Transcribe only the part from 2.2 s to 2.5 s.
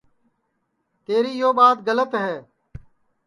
ہے